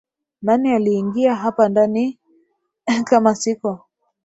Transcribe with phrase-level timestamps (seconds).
[0.41, 2.19] Nani aliingia hapa ndani
[3.05, 3.79] kama siko?